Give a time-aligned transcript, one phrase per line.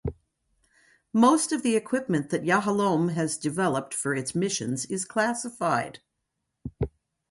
[1.13, 5.99] Most of the equipment that Yahalom has developed for its missions is classified.